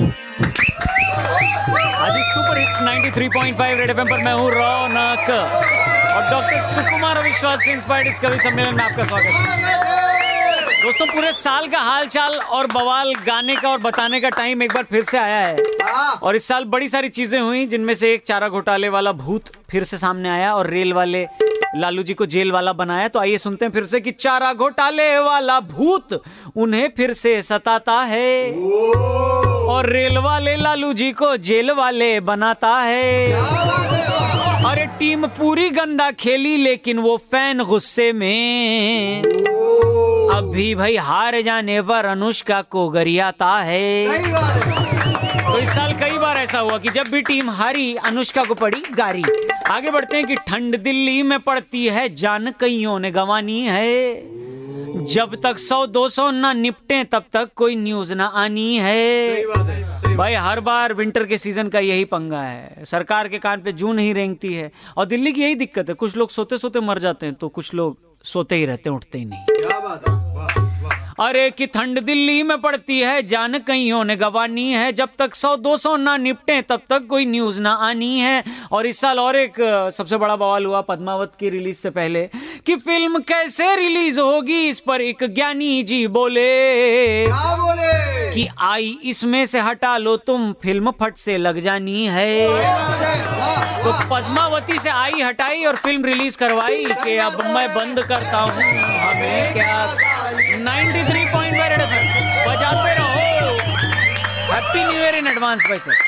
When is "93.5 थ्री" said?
100.64-101.24